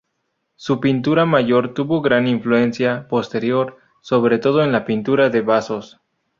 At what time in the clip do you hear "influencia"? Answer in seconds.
2.27-3.07